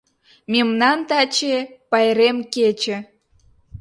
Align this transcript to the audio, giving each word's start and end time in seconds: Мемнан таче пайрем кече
Мемнан 0.51 0.99
таче 1.09 1.57
пайрем 1.89 2.37
кече 2.53 2.97